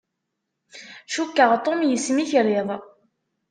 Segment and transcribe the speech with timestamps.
[1.11, 2.69] Cukkeɣ Tom yesmikriḍ.